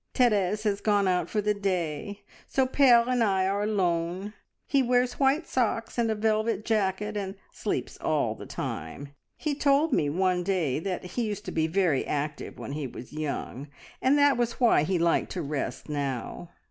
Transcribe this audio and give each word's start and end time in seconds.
Therese 0.15 0.63
has 0.63 0.81
gone 0.81 1.07
out 1.07 1.29
for 1.29 1.41
the 1.41 1.53
day, 1.53 2.23
so 2.47 2.65
Pere 2.65 3.03
and 3.07 3.23
I 3.23 3.45
are 3.45 3.61
alone. 3.61 4.33
He 4.65 4.81
wears 4.81 5.19
white 5.19 5.45
socks 5.45 5.99
and 5.99 6.09
a 6.09 6.15
velvet 6.15 6.65
jacket, 6.65 7.15
and 7.15 7.35
sleeps 7.51 7.97
all 7.99 8.33
the 8.33 8.47
time. 8.47 9.09
He 9.37 9.53
told 9.53 9.93
me 9.93 10.09
one 10.09 10.43
day 10.43 10.79
that 10.79 11.05
he 11.05 11.25
used 11.25 11.45
to 11.45 11.51
be 11.51 11.67
very 11.67 12.03
active 12.03 12.57
when 12.57 12.71
he 12.71 12.87
was 12.87 13.13
young, 13.13 13.67
and 14.01 14.17
that 14.17 14.37
was 14.37 14.53
why 14.59 14.81
he 14.81 14.97
liked 14.97 15.31
to 15.33 15.43
rest 15.43 15.87
now. 15.87 16.49